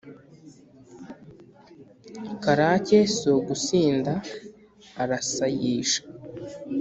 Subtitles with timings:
[2.43, 4.13] karake si ugusinda
[5.01, 6.01] arasayisha